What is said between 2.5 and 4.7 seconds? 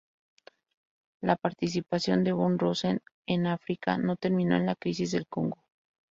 Rosen en África no terminó en